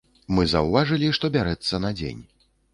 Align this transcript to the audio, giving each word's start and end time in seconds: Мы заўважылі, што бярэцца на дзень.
Мы 0.37 0.45
заўважылі, 0.53 1.13
што 1.19 1.33
бярэцца 1.37 1.83
на 1.87 1.95
дзень. 2.03 2.21